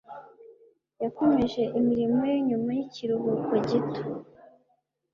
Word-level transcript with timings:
Yakomeje 1.03 1.61
imirimo 1.79 2.21
ye 2.31 2.37
nyuma 2.47 2.69
yikiruhuko 2.77 3.51
gito. 3.69 4.01